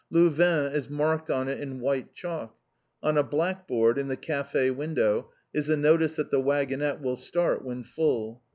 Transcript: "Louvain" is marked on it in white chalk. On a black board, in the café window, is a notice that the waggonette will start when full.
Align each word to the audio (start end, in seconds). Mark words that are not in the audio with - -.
"Louvain" 0.09 0.71
is 0.71 0.89
marked 0.89 1.29
on 1.29 1.47
it 1.47 1.59
in 1.59 1.79
white 1.79 2.11
chalk. 2.15 2.57
On 3.03 3.19
a 3.19 3.23
black 3.23 3.67
board, 3.67 3.99
in 3.99 4.07
the 4.07 4.17
café 4.17 4.75
window, 4.75 5.29
is 5.53 5.69
a 5.69 5.77
notice 5.77 6.15
that 6.15 6.31
the 6.31 6.41
waggonette 6.41 7.01
will 7.01 7.15
start 7.15 7.63
when 7.63 7.83
full. 7.83 8.41